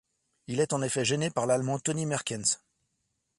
[0.47, 2.57] Il est en effet gêné par l'Allemand Toni Merkens.